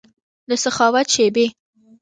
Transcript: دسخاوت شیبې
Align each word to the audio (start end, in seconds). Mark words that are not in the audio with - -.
دسخاوت 0.49 1.07
شیبې 1.15 1.45